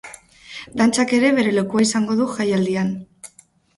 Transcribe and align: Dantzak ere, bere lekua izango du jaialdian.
Dantzak 0.79 1.13
ere, 1.19 1.29
bere 1.39 1.53
lekua 1.57 1.85
izango 1.89 2.17
du 2.21 2.27
jaialdian. 2.39 2.91